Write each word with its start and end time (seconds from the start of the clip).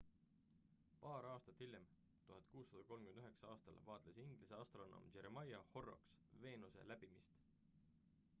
paar 1.01 1.27
aastat 1.31 1.61
hiljem 1.63 1.85
1639 2.29 3.45
aastal 3.51 3.77
vaatles 3.91 4.19
inglise 4.25 4.57
astronoom 4.63 5.13
jeremiah 5.19 5.63
horrocks 5.77 6.19
veenuse 6.47 6.89
läbimist 6.95 7.41